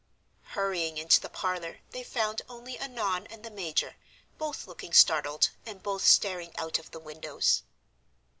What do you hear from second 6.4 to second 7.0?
out of the